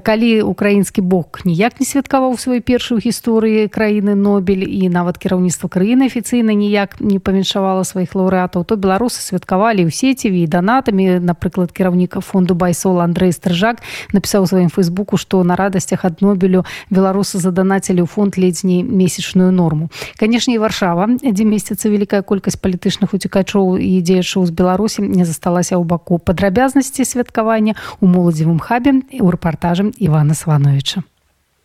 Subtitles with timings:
[0.00, 6.08] Калі украінскі бок ніяк не святкаваў сваю першую гісторыі краіны нобель і нават кіраўніцтва краіны
[6.10, 12.20] афіцыйна ніяк не памяншавала сваіх лаўрэатаў то беларусы святкавалі ў сеціві і данатамі напрыклад кіраўніка
[12.20, 18.08] фонду байсол Андрей стрыжак напісаў сваім фейсбуку што на радасцях ад нобелю беларусы заданацілі ў
[18.08, 19.90] фонд ледзьні месячную норму.
[20.16, 25.84] Канешне варшава дзе месяца вялікая колькасць палітычных уцікачоў і дзеячоў з беларусі не засталася ў
[25.84, 26.18] баку.
[26.18, 31.02] Падрабязнасці святкавання у моладзевым хабе у рэпартаж рэпартажам Івана Свановича.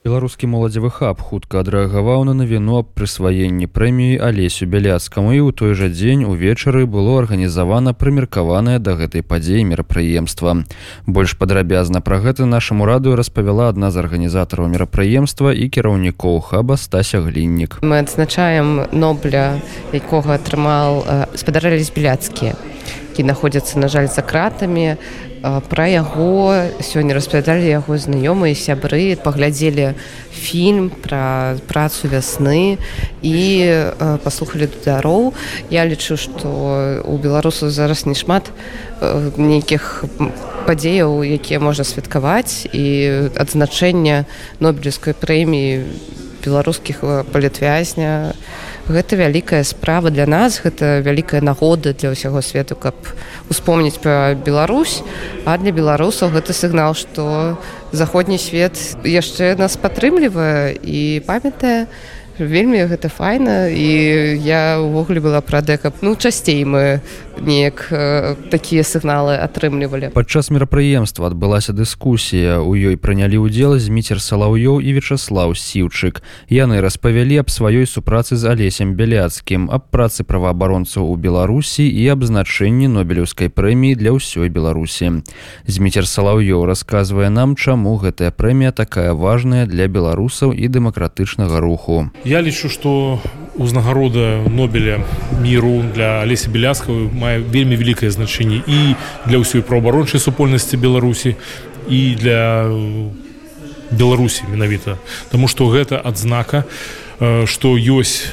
[0.05, 5.75] Беларускі моладзевы хаб хутка адрэагаваў на навіну аб прысваенні прэміі алесю бяляцкаму і ў той
[5.75, 10.63] жа дзень увечары было арганізавана прымеркаванае да гэтай падзеі мерапрыемства.
[11.03, 17.19] Больш падрабязна пра гэта нашаму радыё распавяла адна з арганізатараў мерапрыемства і кіраўнікоў хаба стася
[17.19, 17.83] гліннік.
[17.83, 19.59] Мы адзначаем нобля,
[19.91, 21.03] якога атрымал
[21.35, 22.55] спадарались бяляцкія
[23.19, 24.95] які находзяцца на жаль за кратамі.
[25.43, 29.99] Пра яго сёння распавядалі яго знаёмыя сябры паглядзелі
[30.31, 32.79] фільм пра працу вясны
[33.19, 33.39] і
[34.23, 35.35] паслухалі дудароў
[35.67, 36.47] я лічу што
[37.03, 38.55] у беларусу зараз не шмат
[39.35, 40.07] нейкіх
[40.63, 42.71] падзеяў якія можна святкаваць.
[42.71, 44.31] І адзначэння
[44.63, 45.83] нобелевскай прэміі
[46.39, 47.03] беларускіх
[47.35, 48.31] палітвязня
[48.89, 52.97] гэта вялікая справа для нас гэта вялікая нагода для ўсяго свету каб
[53.49, 55.05] успомніць пра Беларусь.
[55.45, 57.57] А для беларусаў гэта сігнал што
[57.93, 61.85] заходні свет яшчэ нас падтрымлівае і памятае
[62.39, 66.99] вельмі гэта файна і я ўвогуле была прада каб ну часцей мы
[67.39, 70.11] неяк э, такія сігналы атрымлівалі.
[70.11, 72.59] Падчас мерапрыемства адбылася дыскусія.
[72.59, 76.19] У ёй прынялі ўдзел зміцер салаўёў і вячаслаў сіўчык.
[76.51, 82.27] Яны распавялі аб сваёй супрацы з алесем бяляцкім аб працы праваабаронцаў у беларусі і аб
[82.27, 85.23] значэнні нобелеўскай прэміі для ўсёй беларусі.
[85.63, 92.41] Зміцер салаўёў расказвае нам чаму гэтая прэмія такая важная для беларусаў і дэмакратычнага руху я
[92.41, 93.19] лічу что
[93.55, 95.01] узнагарода нобеля
[95.41, 98.93] міру для алеся беляцкавы мае вельмі вялікае значэнне і
[99.25, 101.33] для ўсёй праабарончай супольнасці беларусі
[101.89, 102.69] і для
[103.89, 105.01] беларусі менавіта.
[105.33, 106.69] Таму што гэта адзнака
[107.49, 108.29] што ёсць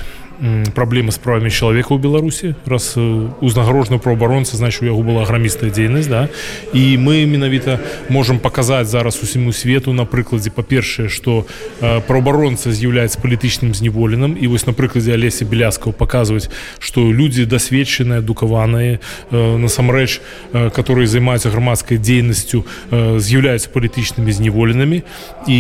[0.75, 2.95] праблемы з правамі чалавека ў беларусі раз
[3.41, 6.29] узнагарожную праабаронца значит у яго была грамістая дзейнасць да.
[6.73, 11.49] І мы менавіта можемм паказаць зараз усіму свету на прыкладзе па-першае што
[11.81, 19.01] праабаронца з'яўляецца палітычным зневоленым і вось на прыкладзе алеся беляскаў паказваць што людзі дасведчаныя адукаваныя
[19.33, 20.21] насамрэч
[20.53, 25.03] которые займаюцца грамадскай дзейнасцю з'яўляюцца палітычнымі зневоленымі
[25.49, 25.59] і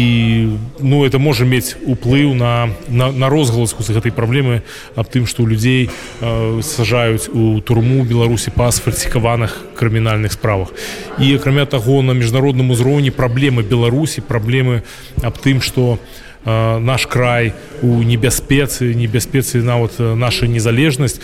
[0.80, 5.46] ну это можа мець уплыў на на, на розгаласку з гэтай праблемы аб тым што
[5.46, 10.72] людзей э, сажаюць у турму беларусі па сфальсікаваных крымінальных справах.
[11.18, 14.82] І акрамя таго на міжнародным узроўні праблемы беларусі праблемы
[15.22, 17.52] аб тым што у наш край
[17.82, 21.18] у небяспецы небяспецы нават наша незалежнасць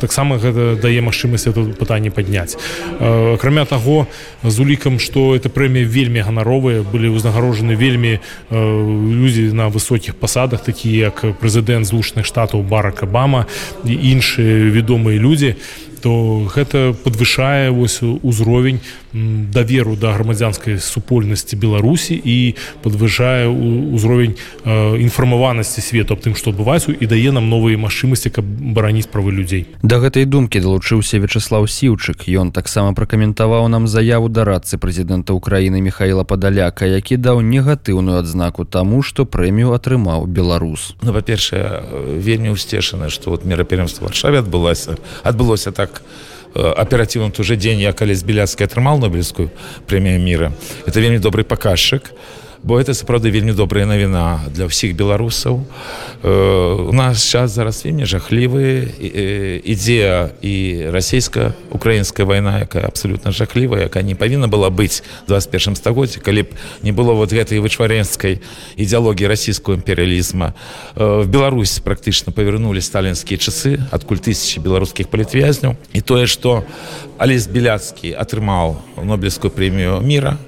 [0.00, 2.56] таксама гэта дае магчымасць это пытанне падняць.
[2.98, 4.06] Акрамя таго
[4.42, 8.18] з улікам што это прэмія вельмі ганаровыя былі ўзнагарожаны вельмі
[8.50, 13.44] людзі на высокіх пасадах такія як прэзідэнт злучаных штатаў барак абама
[13.84, 15.60] і іншыя вядомыя людзі
[16.00, 18.80] то гэта подвышае вось узровень
[19.12, 22.54] даверу да грамадзянскай супольнасці беларусі і
[22.84, 29.10] подвышае ўзровень інфармаванасці свету аб тым што адбываецца і дае нам новыя магчымасці каб бараніць
[29.10, 32.30] правы людзей да гэтай думкі далучыўся вячаслав сіўчык.
[32.30, 39.02] Ён таксама пракаментаваў нам заяву дарадцы прэзідэнта украіны михаила падаляка які даў негатыўную адзнаку таму
[39.02, 40.94] што прэмію атрымаў беларус.
[41.02, 41.82] Ну па-першае
[42.22, 44.96] вельмі ўсцешана што вот мерапрыемства варшаве адбылася.
[45.24, 46.02] Адбылося так так
[46.54, 49.50] аперативным ту же дзень я калі з беляцкай атрымал нобелевскую
[49.86, 50.52] прэмію мира.
[50.86, 52.12] Это вельмі добрый паказчык
[52.62, 55.62] бо это сапраўды вельмі добрая навіна для ўсіх беларусаў.
[56.24, 58.90] У нас сейчас зараз вельмі жахлівы.
[59.62, 66.42] Ідзея і расійска-украінская вайна якая абсолютно жахлівая якая не павінна была быць 21 стагоддзе калі
[66.42, 66.48] б
[66.82, 68.42] не было вот гэтай вычварэнскай
[68.74, 70.54] ідэалогіі расійского імперыялізма.
[70.94, 75.76] В Беларусь практычна павярнули сталінскія часы адкуль тысячи беларускіх палітвязняў.
[75.94, 76.64] І тое что
[77.18, 80.38] алесь беляцкі атрымаў нобелевскую прэмію мира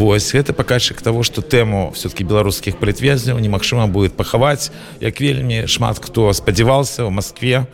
[0.00, 6.00] Вось гэта паказчык того что тэму все-таки беларускіх палітвязняў немагчыма будет пахаваць як вельмі шмат
[6.00, 7.68] хто спадзявался в Москве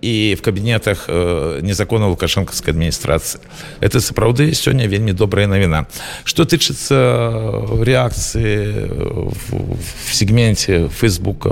[0.00, 3.40] і в кабінетах э, незаконна лукашэнкаўскай адміністрацыі
[3.80, 5.86] это сапраўды сёння вельмі добрая навіна
[6.24, 8.92] что тычыцца рэакцыі
[9.32, 9.40] в,
[9.80, 11.48] в сегменте фейсбука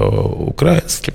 [0.53, 1.15] украінскім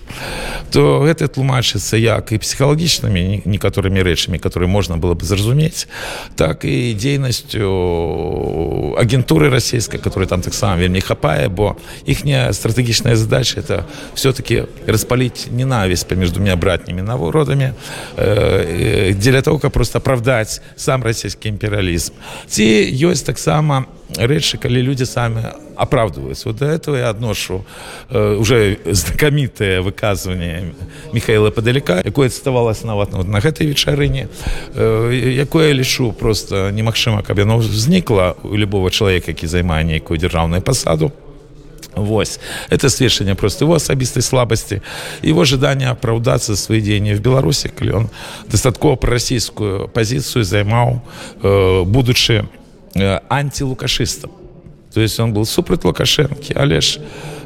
[0.72, 5.88] то гэта тлумачыцца як і псіхалагічнымі некаторымі рэчамі которые можна было бы зразумець
[6.36, 13.86] так і дзейнасцю агентуры расійскай которой там таксама вельмі хапае бо іхняя стратэгічная задача это
[14.16, 17.75] все-таки распаліць ненавість паміж двумя братнімі на родами
[18.17, 22.13] э, дзеля того каб просто оправдаць сам расійскі імперыялізм
[22.47, 22.65] ці
[23.09, 23.87] ёсць таксама
[24.17, 25.43] рэчы калі людзі самі
[25.77, 27.65] оправдываюцца вот до этого я адношу
[28.11, 30.75] э, уже знакамітае выказванне
[31.13, 34.29] михаила падаляка якое ставалася нават вот, на гэтай вечарыне
[34.75, 40.63] э, якое лічу просто немагчыма каб яно знікла у любого чалавека які займае нейкую дзяржаўную
[40.63, 41.13] пасаду
[41.97, 42.41] Вось.
[42.71, 44.83] Это сведчанне просто его асабістай слабасці
[45.23, 48.09] его ожидание оправдаться свои дзеянні в беларуси калі он
[48.51, 51.01] дастаткова прарасійскую пазіцыю займаў
[51.43, 52.47] э, будучы
[52.95, 54.31] э, антилукашыстам
[54.93, 56.99] то есть он был супраць лукашэнкі але ж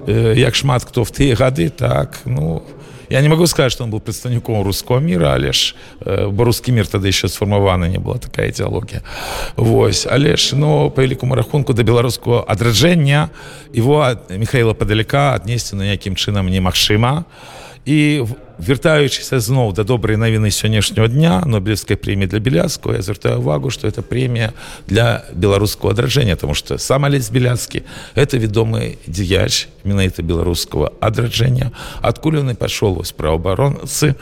[0.06, 2.62] э, як шмат хто в тыя гады так ну
[3.09, 6.73] я не могу сказать что он был прадстаўніком руского мира але ж э, бо русский
[6.73, 9.03] мир тады еще сфармавана не была такая идеологія
[9.57, 13.31] Вось але ж но по великому рахунку до беларускаго адраджэння
[13.73, 17.25] его михаила падаляка аднесці на якім чынам немагчыма
[17.88, 18.26] і
[18.58, 23.88] вяртаючыся зноў да добрай навіны сённяшняго дня нобелевскай прэміі для беляцку я звяртаю увагу что
[23.88, 24.52] это прэмія
[24.87, 32.44] для беларускага адраджэння тому что сам алесь беляцкі это вядомы дзеяч менавіта беларускага адраджэння адкуль
[32.44, 34.19] ён і пайшоў вось праабаронцы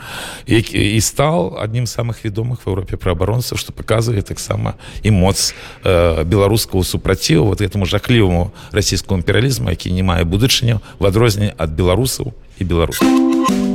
[0.47, 5.51] які і стал аднім з самых вядомых в Еўропе праабаронцаў што паказвае таксама і моц
[5.83, 11.73] э, беларускага супраціву вот этому жахліваму расійскому імперыялізму які не мае будучыню в адрозненне ад
[11.73, 13.26] беларусаў і беларусаў